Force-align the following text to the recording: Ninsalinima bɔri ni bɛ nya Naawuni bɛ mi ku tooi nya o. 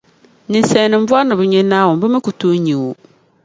Ninsalinima 0.49 1.07
bɔri 1.09 1.23
ni 1.27 1.33
bɛ 1.39 1.45
nya 1.47 1.61
Naawuni 1.63 1.99
bɛ 2.01 2.07
mi 2.13 2.19
ku 2.25 2.31
tooi 2.39 2.59
nya 2.65 2.75
o. 2.87 2.91